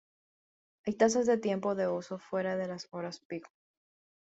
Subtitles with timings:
[0.87, 3.51] Hay tasas de tiempo de uso fuera de las horas pico.